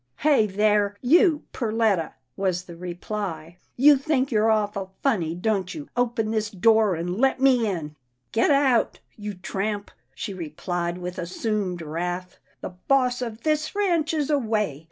[0.21, 0.97] "Hey, there!
[1.03, 5.89] you Perletta," was the reply," you think you're awful funny, don't you.
[5.95, 7.95] Open this door, and let me in.""
[8.31, 14.31] Get out, you tramp," she replied with assumed wrath." The boss of this ranch is
[14.31, 14.79] away.